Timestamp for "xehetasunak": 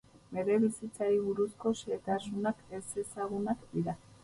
1.83-2.67